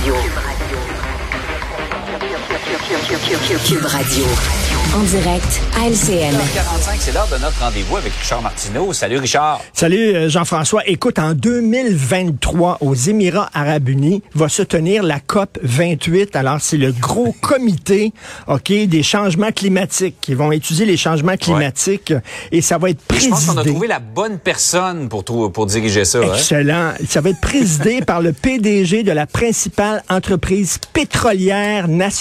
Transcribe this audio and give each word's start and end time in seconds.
Radio. 0.00 1.01
En 4.94 5.02
direct 5.04 5.60
à 5.80 5.88
LCN. 5.88 6.34
45, 6.54 6.96
c'est 7.00 7.12
l'heure 7.12 7.26
de 7.32 7.38
notre 7.42 7.58
rendez-vous 7.60 7.96
avec 7.96 8.12
Richard 8.12 8.42
Martineau. 8.42 8.92
Salut 8.92 9.16
Richard. 9.18 9.60
Salut 9.72 10.14
euh, 10.14 10.28
Jean-François. 10.28 10.82
Écoute, 10.86 11.18
en 11.18 11.32
2023, 11.32 12.78
aux 12.82 12.94
Émirats 12.94 13.48
arabes 13.54 13.88
unis, 13.88 14.22
va 14.34 14.48
se 14.50 14.62
tenir 14.62 15.02
la 15.02 15.18
COP 15.20 15.58
28. 15.62 16.36
Alors, 16.36 16.58
c'est 16.60 16.76
le 16.76 16.92
gros 16.92 17.32
comité, 17.40 18.12
OK, 18.46 18.70
des 18.70 19.02
changements 19.02 19.50
climatiques. 19.50 20.16
qui 20.20 20.34
vont 20.34 20.52
étudier 20.52 20.84
les 20.84 20.98
changements 20.98 21.36
climatiques 21.38 22.12
et 22.52 22.60
ça 22.60 22.76
va 22.78 22.90
être 22.90 22.98
Et 22.98 23.00
je 23.00 23.06
présidé. 23.08 23.30
pense 23.30 23.46
qu'on 23.46 23.56
a 23.58 23.64
trouvé 23.64 23.88
la 23.88 23.98
bonne 24.00 24.38
personne 24.38 25.08
pour, 25.08 25.24
pour 25.24 25.66
diriger 25.66 26.04
ça. 26.04 26.18
hein? 26.18 26.34
Excellent. 26.34 26.92
Ça 27.08 27.20
va 27.22 27.30
être 27.30 27.40
présidé 27.40 28.00
par 28.06 28.20
le 28.20 28.32
PDG 28.32 29.02
de 29.02 29.12
la 29.12 29.26
principale 29.26 30.02
entreprise 30.10 30.78
pétrolière 30.92 31.88
nationale 31.88 32.11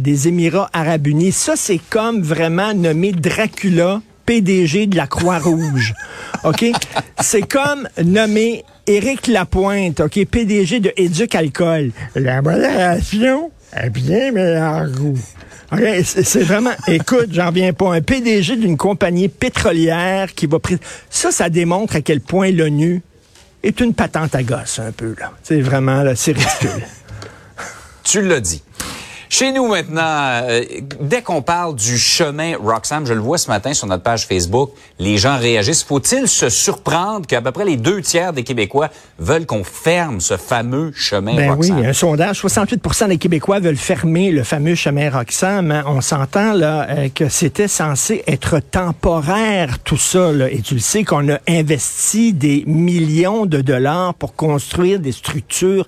des 0.00 0.28
Émirats 0.28 0.70
arabes 0.72 1.06
unis. 1.06 1.32
Ça, 1.32 1.54
c'est 1.56 1.80
comme 1.90 2.22
vraiment 2.22 2.74
nommer 2.74 3.12
Dracula 3.12 4.00
PDG 4.26 4.86
de 4.86 4.96
la 4.96 5.06
Croix-Rouge. 5.06 5.94
OK? 6.44 6.64
C'est 7.20 7.42
comme 7.42 7.88
nommer 8.02 8.64
Éric 8.86 9.26
Lapointe, 9.26 10.00
OK, 10.00 10.24
PDG 10.26 10.80
de 10.80 10.92
Éduc 10.96 11.34
Alcool. 11.34 11.90
La 12.14 12.42
modération 12.42 13.50
a 13.72 13.88
bien 13.88 14.32
meilleur 14.32 14.88
goût. 14.90 15.18
OK, 15.72 15.82
c'est 16.04 16.42
vraiment, 16.42 16.72
écoute, 16.86 17.28
j'en 17.30 17.48
reviens 17.48 17.74
pas, 17.74 17.94
un 17.94 18.00
PDG 18.00 18.56
d'une 18.56 18.78
compagnie 18.78 19.28
pétrolière 19.28 20.32
qui 20.34 20.46
va... 20.46 20.58
Ça, 21.10 21.30
ça 21.30 21.50
démontre 21.50 21.96
à 21.96 22.00
quel 22.00 22.20
point 22.20 22.50
l'ONU 22.50 23.02
est 23.62 23.80
une 23.80 23.92
patente 23.92 24.34
à 24.34 24.42
gosse, 24.42 24.78
un 24.78 24.92
peu, 24.92 25.14
là. 25.18 25.32
C'est 25.42 25.60
vraiment, 25.60 26.02
là, 26.02 26.16
c'est 26.16 26.32
ridicule. 26.32 26.82
Tu 28.04 28.22
l'as 28.22 28.40
dit. 28.40 28.62
Chez 29.30 29.52
nous 29.52 29.68
maintenant, 29.68 30.00
euh, 30.02 30.64
dès 31.00 31.20
qu'on 31.22 31.42
parle 31.42 31.74
du 31.76 31.98
chemin 31.98 32.54
Roxham, 32.56 33.04
je 33.06 33.12
le 33.12 33.20
vois 33.20 33.36
ce 33.36 33.48
matin 33.48 33.74
sur 33.74 33.86
notre 33.86 34.02
page 34.02 34.26
Facebook, 34.26 34.70
les 34.98 35.18
gens 35.18 35.36
réagissent. 35.36 35.82
Faut-il 35.82 36.26
se 36.28 36.48
surprendre 36.48 37.26
qu'à 37.26 37.42
peu 37.42 37.52
près 37.52 37.64
les 37.66 37.76
deux 37.76 38.00
tiers 38.00 38.32
des 38.32 38.42
Québécois 38.42 38.88
veulent 39.18 39.44
qu'on 39.44 39.64
ferme 39.64 40.20
ce 40.20 40.36
fameux 40.38 40.92
chemin 40.94 41.36
Ben 41.36 41.56
oui, 41.58 41.70
Roxham? 41.70 41.84
un 41.84 41.92
sondage, 41.92 42.40
68% 42.42 43.08
des 43.08 43.18
Québécois 43.18 43.60
veulent 43.60 43.76
fermer 43.76 44.30
le 44.30 44.44
fameux 44.44 44.74
chemin 44.74 45.10
Roxham. 45.10 45.70
hein. 45.72 45.84
On 45.86 46.00
s'entend 46.00 46.54
là 46.54 46.86
euh, 46.88 47.08
que 47.14 47.28
c'était 47.28 47.68
censé 47.68 48.22
être 48.26 48.60
temporaire 48.60 49.78
tout 49.80 49.96
ça. 49.98 50.32
là. 50.32 50.50
Et 50.50 50.60
tu 50.62 50.74
le 50.74 50.80
sais 50.80 51.04
qu'on 51.04 51.28
a 51.28 51.38
investi 51.48 52.32
des 52.32 52.64
millions 52.66 53.44
de 53.46 53.60
dollars 53.60 54.14
pour 54.14 54.34
construire 54.34 55.00
des 55.00 55.12
structures 55.12 55.86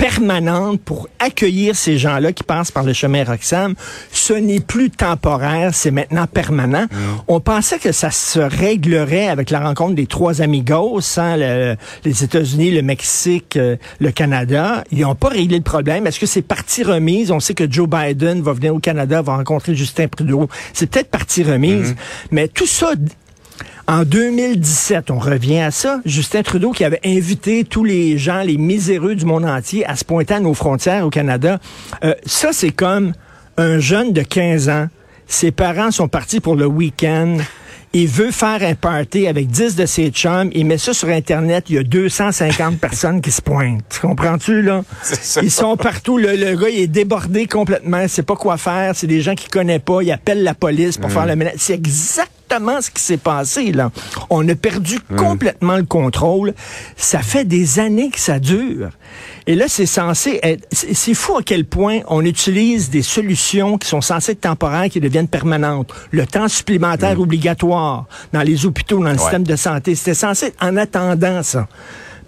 permanentes 0.00 0.80
pour 0.80 1.08
accueillir 1.18 1.76
ces 1.76 1.98
gens-là 1.98 2.32
qui 2.32 2.42
passent 2.42 2.70
par 2.70 2.84
le 2.84 2.94
chemin 2.94 3.22
Roxham. 3.22 3.74
Ce 4.10 4.32
n'est 4.32 4.60
plus 4.60 4.90
temporaire, 4.90 5.74
c'est 5.74 5.90
maintenant 5.90 6.26
permanent. 6.26 6.86
On 7.28 7.38
pensait 7.40 7.78
que 7.78 7.92
ça 7.92 8.10
se 8.10 8.40
réglerait 8.40 9.28
avec 9.28 9.50
la 9.50 9.60
rencontre 9.60 9.94
des 9.94 10.06
trois 10.06 10.40
amigos, 10.40 11.00
hein, 11.18 11.36
le- 11.36 11.76
les 12.04 12.24
États-Unis, 12.24 12.70
le 12.70 12.82
Mexique, 12.82 13.56
euh, 13.56 13.76
le 14.00 14.10
Canada. 14.10 14.84
Ils 14.90 15.00
n'ont 15.00 15.14
pas 15.14 15.28
réglé 15.28 15.58
le 15.58 15.62
problème. 15.62 16.06
Est-ce 16.06 16.18
que 16.18 16.26
c'est 16.26 16.42
partie 16.42 16.82
remise? 16.82 17.30
On 17.30 17.40
sait 17.40 17.54
que 17.54 17.70
Joe 17.70 17.88
Biden 17.88 18.40
va 18.40 18.52
venir 18.54 18.74
au 18.74 18.78
Canada, 18.80 19.20
va 19.20 19.36
rencontrer 19.36 19.74
Justin 19.74 20.08
Trudeau. 20.08 20.48
C'est 20.72 20.88
peut-être 20.90 21.10
partie 21.10 21.42
remise. 21.42 21.94
Mais 22.30 22.48
tout 22.48 22.66
ça, 22.66 22.92
en 23.86 24.04
2017, 24.04 25.10
on 25.10 25.18
revient 25.18 25.60
à 25.60 25.70
ça, 25.70 26.00
Justin 26.04 26.42
Trudeau 26.42 26.70
qui 26.70 26.84
avait 26.84 27.00
invité 27.04 27.64
tous 27.64 27.84
les 27.84 28.18
gens, 28.18 28.42
les 28.42 28.56
miséreux 28.56 29.14
du 29.14 29.24
monde 29.24 29.44
entier 29.44 29.84
à 29.86 29.96
se 29.96 30.04
pointer 30.04 30.34
à 30.34 30.40
nos 30.40 30.54
frontières 30.54 31.04
au 31.04 31.10
Canada. 31.10 31.58
Euh, 32.04 32.14
ça, 32.24 32.52
c'est 32.52 32.70
comme 32.70 33.12
un 33.56 33.78
jeune 33.78 34.12
de 34.12 34.22
15 34.22 34.68
ans. 34.68 34.86
Ses 35.26 35.50
parents 35.50 35.90
sont 35.90 36.08
partis 36.08 36.40
pour 36.40 36.56
le 36.56 36.66
week-end. 36.66 37.38
Il 37.92 38.06
veut 38.06 38.30
faire 38.30 38.62
un 38.62 38.76
party 38.76 39.26
avec 39.26 39.48
10 39.48 39.74
de 39.74 39.84
ses 39.86 40.10
chums. 40.10 40.50
Il 40.54 40.66
met 40.66 40.78
ça 40.78 40.92
sur 40.92 41.08
Internet. 41.08 41.64
Il 41.68 41.74
y 41.74 41.78
a 41.78 41.82
250 41.82 42.78
personnes 42.80 43.20
qui 43.20 43.32
se 43.32 43.42
pointent. 43.42 43.82
Tu 43.90 44.00
Comprends-tu, 44.00 44.62
là? 44.62 44.82
C'est 45.02 45.20
ça. 45.20 45.40
Ils 45.42 45.50
sont 45.50 45.76
partout. 45.76 46.16
Le, 46.16 46.36
le 46.36 46.56
gars, 46.56 46.68
il 46.68 46.78
est 46.80 46.86
débordé 46.86 47.46
complètement. 47.46 48.00
Il 48.00 48.08
sait 48.08 48.22
pas 48.22 48.36
quoi 48.36 48.56
faire. 48.56 48.94
C'est 48.94 49.08
des 49.08 49.20
gens 49.20 49.34
qu'il 49.34 49.50
connaît 49.50 49.80
pas. 49.80 50.02
Il 50.02 50.12
appelle 50.12 50.44
la 50.44 50.54
police 50.54 50.98
pour 50.98 51.10
faire 51.10 51.26
le 51.26 51.34
ménage. 51.34 51.54
C'est 51.56 51.74
exactement 52.50 52.80
ce 52.80 52.90
qui 52.90 53.02
s'est 53.02 53.16
passé, 53.16 53.72
là. 53.72 53.90
On 54.28 54.46
a 54.48 54.54
perdu 54.54 54.98
complètement 55.16 55.76
le 55.76 55.84
contrôle. 55.84 56.54
Ça 56.96 57.20
fait 57.20 57.44
des 57.44 57.78
années 57.78 58.10
que 58.10 58.18
ça 58.18 58.38
dure. 58.38 58.90
Et 59.46 59.54
là, 59.54 59.66
c'est 59.68 59.86
censé 59.86 60.40
être... 60.42 60.66
C'est 60.72 61.14
fou 61.14 61.36
à 61.36 61.42
quel 61.42 61.64
point 61.64 62.00
on 62.08 62.24
utilise 62.24 62.90
des 62.90 63.02
solutions 63.02 63.78
qui 63.78 63.88
sont 63.88 64.00
censées 64.00 64.32
être 64.32 64.40
temporaires, 64.40 64.88
qui 64.88 65.00
deviennent 65.00 65.28
permanentes. 65.28 65.92
Le 66.10 66.26
temps 66.26 66.48
supplémentaire 66.48 67.20
obligatoire 67.20 68.06
dans 68.32 68.42
les 68.42 68.66
hôpitaux, 68.66 68.98
dans 68.98 69.04
le 69.04 69.10
Ouais. 69.12 69.18
système 69.18 69.44
de 69.44 69.56
santé. 69.56 69.94
C'était 69.94 70.14
censé 70.14 70.46
être 70.46 70.62
en 70.62 70.76
attendant 70.76 71.42
ça. 71.42 71.68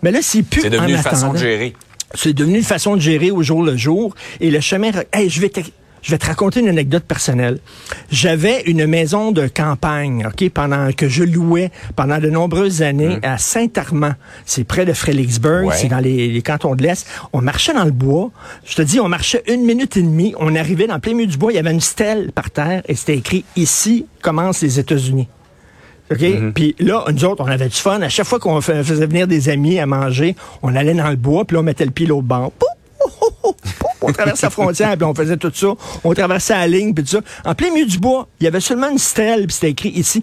Mais 0.03 0.10
là, 0.10 0.19
c'est 0.22 0.43
plus 0.43 0.62
C'est 0.62 0.71
devenu 0.71 0.94
en 0.94 0.97
une 0.97 1.03
façon 1.03 1.33
de 1.33 1.39
gérer. 1.39 1.75
C'est 2.15 2.33
devenu 2.33 2.59
une 2.59 2.65
façon 2.65 2.97
de 2.97 3.00
gérer 3.00 3.31
au 3.31 3.43
jour 3.43 3.62
le 3.62 3.77
jour. 3.77 4.15
Et 4.41 4.50
le 4.50 4.60
chemin... 4.60 4.91
Hey, 5.12 5.31
je 5.31 5.41
vais. 5.41 5.50
Je 6.02 6.10
vais 6.10 6.18
te 6.18 6.26
raconter 6.26 6.60
une 6.60 6.68
anecdote 6.68 7.04
personnelle. 7.04 7.58
J'avais 8.10 8.62
une 8.62 8.86
maison 8.86 9.30
de 9.32 9.46
campagne, 9.46 10.26
ok, 10.26 10.50
pendant 10.50 10.90
que 10.92 11.08
je 11.08 11.22
louais 11.22 11.70
pendant 11.94 12.18
de 12.18 12.28
nombreuses 12.28 12.82
années 12.82 13.18
à 13.22 13.38
Saint-Armand. 13.38 14.14
C'est 14.44 14.64
près 14.64 14.84
de 14.84 14.92
Frédéricksburg, 14.92 15.66
Ouais. 15.66 15.74
c'est 15.76 15.88
dans 15.88 16.00
les, 16.00 16.28
les 16.28 16.42
cantons 16.42 16.74
de 16.74 16.82
l'Est. 16.82 17.06
On 17.32 17.41
marchait 17.41 17.72
dans 17.72 17.84
le 17.84 17.92
bois. 17.92 18.30
Je 18.64 18.74
te 18.74 18.82
dis, 18.82 18.98
on 18.98 19.08
marchait 19.08 19.42
une 19.48 19.64
minute 19.64 19.96
et 19.96 20.02
demie. 20.02 20.34
On 20.38 20.54
arrivait 20.56 20.88
dans 20.88 20.94
le 20.94 21.00
plein 21.00 21.14
milieu 21.14 21.26
du 21.28 21.36
bois. 21.38 21.52
Il 21.52 21.56
y 21.56 21.58
avait 21.58 21.70
une 21.72 21.80
stèle 21.80 22.32
par 22.32 22.50
terre 22.50 22.82
et 22.88 22.94
c'était 22.96 23.16
écrit 23.16 23.44
ici 23.54 24.06
commencent 24.22 24.62
les 24.62 24.80
États-Unis. 24.80 25.28
OK? 26.10 26.52
Puis 26.54 26.74
là, 26.80 27.04
nous 27.10 27.24
autres, 27.24 27.42
on 27.42 27.48
avait 27.48 27.68
du 27.68 27.76
fun. 27.76 28.02
À 28.02 28.08
chaque 28.08 28.26
fois 28.26 28.38
qu'on 28.38 28.60
fa- 28.60 28.82
faisait 28.84 29.06
venir 29.06 29.26
des 29.28 29.48
amis 29.48 29.78
à 29.78 29.86
manger, 29.86 30.34
on 30.62 30.74
allait 30.74 30.94
dans 30.94 31.08
le 31.08 31.16
bois, 31.16 31.44
puis 31.44 31.54
là, 31.54 31.60
on 31.60 31.62
mettait 31.62 31.84
le 31.86 31.91
pied 31.91 32.06
l'autre 32.06 32.26
bord. 32.26 32.50
Pouf, 32.52 32.68
On 34.02 34.12
traversait 34.12 34.46
la 34.46 34.50
frontière, 34.50 34.96
puis 34.96 35.04
on 35.04 35.14
faisait 35.14 35.36
tout 35.36 35.52
ça. 35.54 35.68
On 36.04 36.12
traversait 36.14 36.54
la 36.54 36.66
ligne, 36.66 36.94
puis 36.94 37.04
tout 37.04 37.10
ça. 37.10 37.20
En 37.44 37.54
plein 37.54 37.70
milieu 37.72 37.86
du 37.86 37.98
bois, 37.98 38.28
il 38.40 38.44
y 38.44 38.46
avait 38.46 38.60
seulement 38.60 38.90
une 38.90 38.98
stèle, 38.98 39.46
puis 39.46 39.54
c'était 39.54 39.70
écrit 39.70 39.90
ici. 39.90 40.22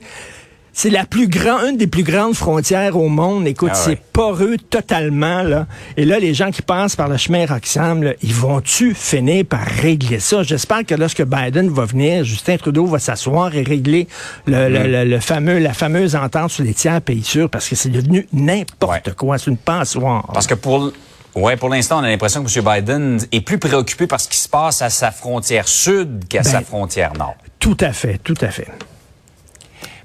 C'est 0.72 0.92
la 0.92 1.04
plus 1.04 1.28
grande, 1.28 1.72
une 1.72 1.78
des 1.78 1.88
plus 1.88 2.04
grandes 2.04 2.36
frontières 2.36 2.96
au 2.96 3.10
monde. 3.10 3.46
Écoute, 3.48 3.72
Ah 3.74 3.76
c'est 3.76 4.00
poreux 4.14 4.56
totalement, 4.70 5.42
là. 5.44 5.66
Et 5.98 6.06
là, 6.06 6.20
les 6.20 6.34
gens 6.34 6.52
qui 6.52 6.62
passent 6.62 6.96
par 6.96 7.10
le 7.10 7.18
chemin 7.18 7.46
Roxham, 7.48 8.04
là, 8.04 8.14
ils 8.22 8.34
vont-tu 8.34 8.94
finir 8.94 9.44
par 9.46 9.62
régler 9.66 10.20
ça? 10.20 10.44
J'espère 10.44 10.86
que 10.86 10.96
lorsque 10.96 11.24
Biden 11.26 11.70
va 11.70 11.86
venir, 11.86 12.24
Justin 12.24 12.56
Trudeau 12.58 12.86
va 12.86 13.00
s'asseoir 13.00 13.54
et 13.56 13.64
régler 13.64 14.08
le, 14.46 14.70
le- 14.70 14.88
le- 14.88 15.06
le 15.06 15.20
fameux, 15.20 15.58
la 15.58 15.74
fameuse 15.74 16.16
entente 16.16 16.52
sur 16.52 16.64
les 16.64 16.76
tiers 16.76 17.02
pays 17.02 17.24
sûrs, 17.24 17.50
parce 17.50 17.68
que 17.68 17.76
c'est 17.76 17.90
devenu 17.90 18.28
n'importe 18.32 19.08
Ouais. 19.08 19.14
quoi. 19.18 19.38
C'est 19.38 19.50
une 19.52 19.58
passoire. 19.58 20.28
Parce 20.34 20.48
que 20.48 20.54
pour, 20.56 20.94
ouais, 21.40 21.58
pour 21.58 21.70
l'instant, 21.70 22.00
on 22.00 22.04
a 22.04 22.10
l'impression 22.10 22.44
que 22.44 22.60
M. 22.60 22.66
Biden 22.66 23.20
est 23.32 23.42
plus 23.42 23.58
préoccupé 23.58 24.08
par 24.08 24.20
ce 24.20 24.28
qui 24.28 24.38
se 24.38 24.50
passe 24.50 24.82
à 24.82 24.90
sa 24.90 25.12
frontière 25.12 25.68
sud 25.68 26.28
qu'à 26.28 26.42
Ben, 26.42 26.52
sa 26.52 26.62
frontière 26.62 27.14
nord. 27.14 27.36
Tout 27.60 27.78
à 27.80 27.94
fait, 27.94 28.18
tout 28.20 28.38
à 28.42 28.50
fait. 28.50 28.68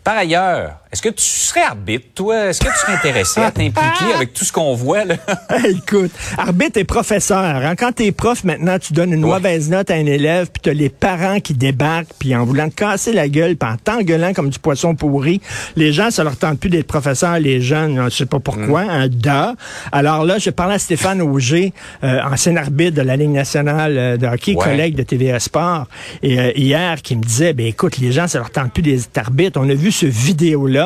Par 0.03 0.17
ailleurs, 0.17 0.81
est-ce 0.95 1.03
que 1.03 1.09
tu 1.09 1.25
serais 1.25 1.63
arbitre, 1.63 2.07
toi? 2.15 2.47
Est-ce 2.51 2.61
que 2.61 2.69
tu 2.69 2.79
serais 2.79 2.93
intéressé 2.93 3.41
à 3.41 3.51
t'impliquer 3.51 4.15
avec 4.15 4.33
tout 4.33 4.45
ce 4.45 4.53
qu'on 4.53 4.75
voit, 4.77 5.05
là? 5.05 5.17
Écoute, 5.69 6.13
arbitre 6.39 6.79
et 6.79 6.85
professeur. 6.85 7.37
Hein? 7.45 7.75
Quand 7.77 7.91
t'es 7.91 8.13
prof, 8.13 8.45
maintenant, 8.45 8.79
tu 8.79 8.93
donnes 8.93 9.13
une 9.13 9.25
Ouais. 9.25 9.33
mauvaise 9.33 9.69
note 9.71 9.91
à 9.91 9.95
un 9.95 10.07
élève, 10.07 10.51
puis 10.53 10.61
t'as 10.63 10.73
les 10.73 10.89
parents 10.91 11.41
qui 11.41 11.53
débarquent, 11.55 12.13
puis 12.21 12.37
en 12.37 12.45
voulant 12.45 12.69
te 12.69 12.77
casser 12.77 13.13
la 13.13 13.29
gueule, 13.29 13.57
puis 13.57 13.69
en 13.69 13.77
t'engueulant 13.77 14.33
comme 14.35 14.51
du 14.51 14.61
poisson 14.61 14.95
pourri. 14.95 15.41
Les 15.75 15.93
gens, 15.93 16.13
ça 16.13 16.23
leur 16.23 16.37
tente 16.37 16.61
plus 16.61 16.71
d'être 16.71 16.87
professeurs, 16.87 17.41
les 17.41 17.61
jeunes, 17.61 18.05
je 18.05 18.15
sais 18.15 18.27
pas 18.27 18.39
pourquoi, 18.39 18.85
Mm. 18.85 18.91
un 18.91 19.09
da. 19.09 19.55
Alors 19.91 20.25
là, 20.25 20.39
je 20.39 20.51
parlais 20.51 20.75
à 20.75 20.79
Stéphane 20.79 21.21
Auger, 21.23 21.73
euh, 22.05 22.21
ancien 22.23 22.57
arbitre 22.57 22.95
de 22.97 23.03
la 23.03 23.17
Ligue 23.17 23.31
nationale 23.31 23.99
euh, 23.99 24.17
de 24.17 24.27
hockey, 24.29 24.55
Ouais. 24.55 24.63
collègue 24.65 24.95
de 24.95 25.03
TVA 25.03 25.41
Sport, 25.41 25.89
et 26.23 26.39
euh, 26.39 26.53
hier, 26.55 27.03
qui 27.03 27.17
me 27.17 27.23
disait, 27.23 27.53
ben 27.53 27.67
écoute, 27.67 27.99
les 27.99 28.13
gens, 28.13 28.29
ça 28.29 28.39
leur 28.39 28.51
tente 28.51 28.73
plus 28.73 28.83
d'être 28.83 29.19
arbitres. 29.19 29.59
On 29.61 29.69
a 29.69 29.75
vu 29.75 29.91
ce 29.91 30.07
vidéo-là 30.07 30.84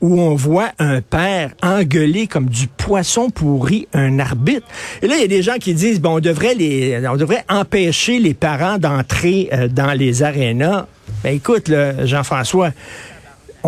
où 0.00 0.20
on 0.20 0.34
voit 0.34 0.70
un 0.78 1.00
père 1.00 1.52
engueuler 1.62 2.26
comme 2.26 2.46
du 2.46 2.68
poisson 2.68 3.30
pourri 3.30 3.88
un 3.92 4.18
arbitre. 4.18 4.66
Et 5.02 5.06
là, 5.06 5.16
il 5.16 5.20
y 5.22 5.24
a 5.24 5.28
des 5.28 5.42
gens 5.42 5.56
qui 5.58 5.74
disent, 5.74 6.00
bon, 6.00 6.16
on 6.16 6.20
devrait 6.20 6.54
les, 6.54 7.00
on 7.08 7.16
devrait 7.16 7.44
empêcher 7.48 8.18
les 8.18 8.34
parents 8.34 8.78
d'entrer 8.78 9.48
euh, 9.52 9.68
dans 9.68 9.92
les 9.92 10.22
arénas. 10.22 10.86
Ben 11.22 11.34
écoute, 11.34 11.70
Jean-François, 12.04 12.72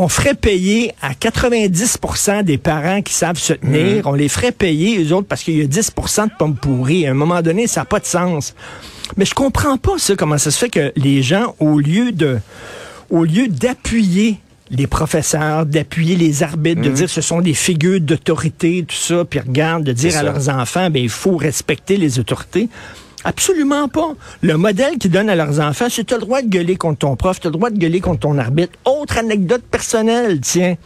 on 0.01 0.07
ferait 0.07 0.35
payer 0.35 0.93
à 1.03 1.13
90% 1.13 2.45
des 2.45 2.57
parents 2.57 3.03
qui 3.03 3.13
savent 3.13 3.39
se 3.39 3.53
tenir, 3.53 4.07
on 4.07 4.13
les 4.13 4.29
ferait 4.29 4.53
payer, 4.53 5.03
eux 5.03 5.13
autres, 5.13 5.27
parce 5.27 5.43
qu'il 5.43 5.59
y 5.59 5.63
a 5.63 5.67
10% 5.67 6.27
de 6.27 6.33
pommes 6.39 6.55
pourries. 6.55 7.07
À 7.07 7.11
un 7.11 7.15
moment 7.15 7.43
donné, 7.43 7.67
ça 7.67 7.81
n'a 7.81 7.85
pas 7.85 7.99
de 7.99 8.07
sens. 8.07 8.55
Mais 9.17 9.25
je 9.25 9.35
comprends 9.35 9.77
pas 9.77 9.99
ça, 9.99 10.15
comment 10.15 10.39
ça 10.39 10.53
se 10.53 10.59
fait 10.59 10.69
que 10.69 10.93
les 10.95 11.23
gens, 11.23 11.57
au 11.59 11.81
lieu 11.81 12.13
de, 12.13 12.39
au 13.11 13.25
lieu 13.25 13.49
d'appuyer 13.49 14.39
les 14.71 14.87
professeurs, 14.87 15.67
d'appuyer 15.67 16.17
les 16.17 16.43
arbitres, 16.43 16.83
de 16.83 16.91
dire 16.91 17.09
ce 17.09 17.21
sont 17.21 17.41
des 17.41 17.55
figures 17.55 18.01
d'autorité, 18.01 18.85
tout 18.87 18.95
ça, 18.95 19.25
puis 19.25 19.41
regarde, 19.41 19.85
de 19.85 19.93
dire 19.93 20.17
à 20.17 20.23
leurs 20.23 20.49
enfants, 20.49 20.91
ben 20.91 21.03
il 21.03 21.09
faut 21.09 21.37
respecter 21.37 21.97
les 21.97 22.19
autorités. 22.19 22.69
Absolument 23.25 23.89
pas. 23.89 24.15
Le 24.43 24.57
modèle 24.57 24.97
qu'ils 24.99 25.11
donnent 25.11 25.31
à 25.31 25.35
leurs 25.35 25.61
enfants, 25.61 25.87
c'est 25.91 26.05
tu 26.05 26.15
as 26.15 26.19
le 26.19 26.23
droit 26.23 26.41
de 26.43 26.49
gueuler 26.49 26.77
contre 26.77 26.99
ton 26.99 27.17
prof, 27.17 27.41
tu 27.41 27.47
as 27.47 27.51
le 27.51 27.57
droit 27.57 27.71
de 27.71 27.79
gueuler 27.79 28.01
contre 28.01 28.21
ton 28.21 28.39
arbitre. 28.39 28.73
Autre 28.85 29.19
anecdote 29.19 29.63
personnelle, 29.71 30.41
tiens. 30.41 30.77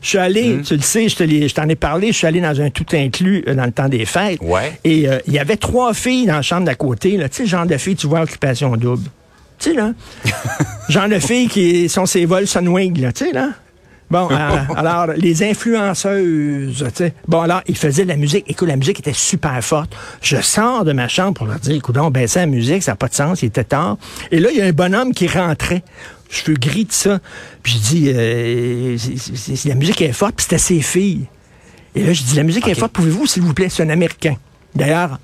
Je 0.00 0.10
suis 0.10 0.18
allé, 0.18 0.60
tu 0.62 0.76
le 0.76 0.82
sais, 0.82 1.08
je 1.08 1.54
t'en 1.54 1.66
ai 1.66 1.76
parlé, 1.76 2.08
je 2.08 2.18
suis 2.18 2.26
allé 2.26 2.40
dans 2.42 2.60
un 2.60 2.68
tout 2.68 2.84
inclus 2.92 3.42
euh, 3.48 3.54
dans 3.54 3.64
le 3.64 3.72
temps 3.72 3.88
des 3.88 4.04
fêtes. 4.04 4.38
Ouais. 4.42 4.78
Et 4.84 5.08
euh, 5.08 5.18
il 5.26 5.32
y 5.32 5.38
avait 5.38 5.56
trois 5.56 5.94
filles 5.94 6.26
dans 6.26 6.34
la 6.34 6.42
chambre 6.42 6.66
d'à 6.66 6.74
côté, 6.74 7.16
là. 7.16 7.30
Tu 7.30 7.36
sais, 7.36 7.42
le 7.44 7.48
genre 7.48 7.64
de 7.64 7.76
filles, 7.78 7.96
tu 7.96 8.06
vois, 8.06 8.20
occupation 8.20 8.76
double. 8.76 9.08
Tu 9.58 9.70
sais, 9.70 9.76
là. 9.76 9.92
genre 10.88 11.08
de 11.08 11.18
filles 11.18 11.48
qui 11.48 11.88
sont 11.88 12.06
ces 12.06 12.24
vols 12.26 12.46
Sunwing, 12.46 13.00
là. 13.00 13.12
Tu 13.12 13.26
sais, 13.26 13.32
là. 13.32 13.50
Bon, 14.10 14.28
alors, 14.76 15.06
les 15.16 15.42
influenceuses, 15.42 16.84
tu 16.88 16.94
sais. 16.94 17.14
Bon, 17.26 17.40
alors, 17.40 17.62
ils 17.66 17.76
faisaient 17.76 18.04
de 18.04 18.08
la 18.10 18.16
musique. 18.16 18.44
Écoute, 18.48 18.68
la 18.68 18.76
musique 18.76 19.00
était 19.00 19.12
super 19.14 19.62
forte. 19.64 19.94
Je 20.20 20.36
sors 20.40 20.84
de 20.84 20.92
ma 20.92 21.08
chambre 21.08 21.34
pour 21.34 21.46
leur 21.46 21.58
dire, 21.58 21.74
écoute, 21.74 21.96
on 21.98 22.10
baissait 22.10 22.40
la 22.40 22.46
musique, 22.46 22.82
ça 22.82 22.92
n'a 22.92 22.96
pas 22.96 23.08
de 23.08 23.14
sens, 23.14 23.42
il 23.42 23.46
était 23.46 23.64
tard. 23.64 23.96
Et 24.30 24.40
là, 24.40 24.50
il 24.52 24.58
y 24.58 24.62
a 24.62 24.66
un 24.66 24.72
bonhomme 24.72 25.12
qui 25.14 25.26
rentrait. 25.26 25.82
Cheveux 26.28 26.56
gris, 26.58 26.84
tout 26.86 26.92
ça. 26.94 27.18
Puis 27.62 27.74
je 27.74 27.78
dis, 27.78 28.10
euh, 28.10 28.96
c'est- 28.98 29.18
c'est- 29.18 29.56
c'est- 29.56 29.68
la 29.68 29.74
musique 29.74 30.00
est 30.02 30.12
forte, 30.12 30.34
puis 30.36 30.44
c'était 30.44 30.58
ses 30.58 30.80
filles. 30.82 31.26
Et 31.94 32.02
là, 32.04 32.12
je 32.12 32.22
dis, 32.24 32.34
la 32.36 32.42
musique 32.42 32.66
est 32.68 32.74
forte, 32.74 32.92
pouvez-vous, 32.92 33.26
s'il 33.26 33.42
vous 33.42 33.54
plaît, 33.54 33.68
c'est 33.68 33.82
un 33.84 33.88
Américain. 33.88 34.34
D'ailleurs, 34.74 35.18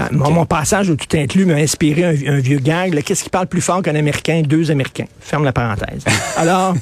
euh, 0.00 0.04
mon, 0.10 0.46
passage 0.46 0.90
au 0.90 0.96
tout 0.96 1.16
inclus 1.16 1.44
m'a 1.44 1.54
inspiré 1.54 2.04
un, 2.04 2.34
un 2.34 2.38
vieux 2.40 2.58
gag. 2.58 2.94
là. 2.94 3.02
Qu'est-ce 3.02 3.24
qui 3.24 3.30
parle 3.30 3.46
plus 3.46 3.60
fort 3.60 3.82
qu'un 3.82 3.94
Américain? 3.94 4.42
Deux 4.44 4.70
Américains. 4.70 5.06
Ferme 5.20 5.44
la 5.44 5.52
parenthèse. 5.52 6.04
Alors, 6.36 6.74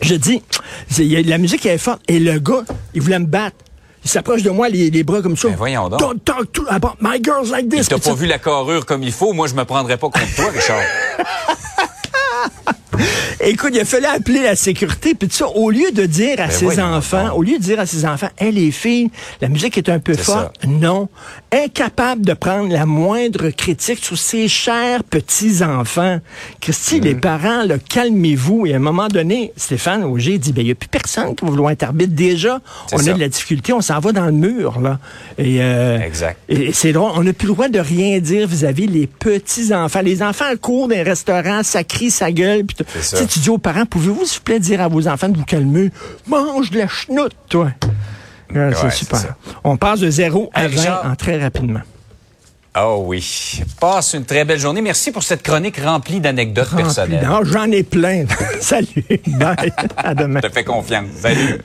je 0.00 0.14
dis, 0.14 0.42
y 0.98 1.16
a- 1.16 1.22
la 1.22 1.38
musique 1.38 1.66
est 1.66 1.78
forte. 1.78 2.00
Et 2.08 2.18
le 2.18 2.38
gars, 2.38 2.64
il 2.94 3.02
voulait 3.02 3.18
me 3.18 3.26
battre. 3.26 3.56
Il 4.04 4.10
s'approche 4.10 4.42
de 4.42 4.50
moi, 4.50 4.68
les, 4.68 4.90
les 4.90 5.02
bras 5.02 5.22
comme 5.22 5.36
ça. 5.36 5.48
Ben, 5.48 5.56
voyons 5.56 5.88
donc. 5.88 5.98
Don't 5.98 6.18
talk 6.24 6.52
to 6.52 6.64
about 6.68 6.96
my 7.00 7.18
girls 7.22 7.50
like 7.50 7.68
this. 7.70 7.88
T'as 7.88 7.98
pas 7.98 8.14
vu 8.14 8.26
la 8.26 8.38
carrure 8.38 8.84
comme 8.84 9.02
il 9.02 9.12
faut, 9.12 9.32
moi 9.32 9.46
je 9.46 9.54
me 9.54 9.64
prendrais 9.64 9.96
pas 9.96 10.08
contre 10.10 10.34
toi, 10.34 10.50
Richard. 10.54 10.82
Écoute, 13.46 13.70
il 13.74 13.80
a 13.80 13.84
fallu 13.84 14.06
appeler 14.06 14.42
la 14.42 14.56
sécurité, 14.56 15.14
puis 15.14 15.28
tout 15.28 15.34
ça, 15.36 15.48
au 15.48 15.70
lieu 15.70 15.90
de 15.92 16.06
dire 16.06 16.40
à 16.40 16.46
Ben 16.46 16.50
ses 16.50 16.80
enfants, 16.80 17.32
au 17.36 17.42
lieu 17.42 17.58
de 17.58 17.62
dire 17.62 17.78
à 17.80 17.86
ses 17.86 18.06
enfants, 18.06 18.28
hé 18.38 18.50
les 18.50 18.70
filles, 18.70 19.10
la 19.40 19.48
musique 19.48 19.76
est 19.78 19.88
un 19.88 19.98
peu 19.98 20.14
forte, 20.14 20.56
non. 20.66 21.08
Incapable 21.52 22.22
de 22.24 22.32
prendre 22.32 22.72
la 22.72 22.86
moindre 22.86 23.50
critique 23.50 24.04
sur 24.04 24.16
ses 24.18 24.48
chers 24.48 25.04
petits-enfants. 25.04 26.20
Christy, 26.60 27.00
Mm. 27.00 27.04
les 27.04 27.14
parents, 27.14 27.62
là, 27.64 27.76
calmez-vous. 27.78 28.66
Et 28.66 28.72
à 28.72 28.76
un 28.76 28.80
moment 28.80 29.08
donné, 29.08 29.52
Stéphane 29.56 30.04
Auger 30.04 30.38
dit, 30.38 30.52
ben, 30.52 30.62
il 30.62 30.66
n'y 30.66 30.70
a 30.72 30.74
plus 30.74 30.88
personne 30.88 31.34
qui 31.34 31.44
va 31.44 31.50
vouloir 31.50 31.70
être 31.70 31.82
arbitre. 31.82 32.12
Déjà, 32.14 32.60
on 32.92 32.98
a 32.98 33.12
de 33.12 33.20
la 33.20 33.28
difficulté, 33.28 33.72
on 33.72 33.80
s'en 33.80 34.00
va 34.00 34.12
dans 34.12 34.26
le 34.26 34.32
mur, 34.32 34.80
là. 34.80 34.98
Et, 35.38 35.58
euh, 35.60 35.98
Exact. 36.00 36.38
et 36.48 36.72
c'est 36.72 36.92
drôle, 36.92 37.12
on 37.14 37.22
n'a 37.22 37.32
plus 37.32 37.48
le 37.48 37.54
droit 37.54 37.68
de 37.68 37.78
rien 37.80 38.18
dire 38.20 38.46
vis-à-vis 38.48 38.86
les 38.86 39.06
petits-enfants. 39.06 40.00
Les 40.02 40.22
enfants 40.22 40.44
courent 40.60 40.88
dans 40.88 40.94
les 40.94 41.02
restaurants, 41.02 41.62
ça 41.62 41.84
crie, 41.84 42.10
ça 42.10 42.30
gueule. 42.32 42.64
puis. 42.64 42.76
Tu 43.34 43.40
sais, 43.40 43.40
tu 43.40 43.40
dis 43.40 43.50
aux 43.50 43.58
parents, 43.58 43.84
pouvez-vous, 43.84 44.24
s'il 44.24 44.38
vous 44.38 44.44
plaît, 44.44 44.60
dire 44.60 44.80
à 44.80 44.86
vos 44.86 45.08
enfants 45.08 45.28
de 45.28 45.36
vous 45.36 45.44
calmer? 45.44 45.90
Mange 46.28 46.70
de 46.70 46.78
la 46.78 46.86
chenoute, 46.86 47.32
toi. 47.48 47.70
C'est 48.52 48.90
super. 48.92 49.34
On 49.64 49.76
passe 49.76 49.98
de 50.00 50.08
0 50.10 50.50
à 50.54 50.62
Hey, 50.64 50.68
20 50.68 50.80
Richard. 50.80 51.06
en 51.10 51.16
très 51.16 51.42
rapidement. 51.42 51.80
Oh 52.78 53.02
oui. 53.06 53.60
Passe 53.80 54.14
une 54.14 54.24
très 54.24 54.44
belle 54.44 54.60
journée. 54.60 54.82
Merci 54.82 55.10
pour 55.10 55.24
cette 55.24 55.42
chronique 55.42 55.78
remplie 55.78 56.20
d'anecdotes 56.20 56.74
personnelles. 56.76 57.28
J'en 57.42 57.70
ai 57.72 57.82
plein. 57.82 58.24
Salut. 58.60 59.04
Bye. 59.26 59.72
À 59.96 60.14
demain. 60.14 60.40
Je 60.42 60.48
te 60.48 60.52
fais 60.52 60.64
confiance. 60.64 61.06
Salut. 61.20 61.60